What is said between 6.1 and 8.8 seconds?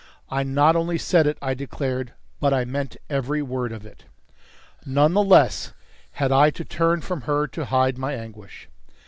had I to turn from her to hide my anguish.